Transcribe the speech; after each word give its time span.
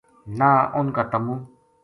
نہ 0.39 0.49
اُنھ 0.77 0.91
کا 0.95 1.03
تمو 1.11 1.35